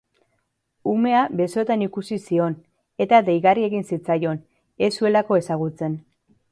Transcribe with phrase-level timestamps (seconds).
[0.93, 2.57] Umea besotan ikusi zion
[3.07, 4.43] eta deigarri egin zitzaion,
[4.89, 6.03] ez zuelako ezagutzen.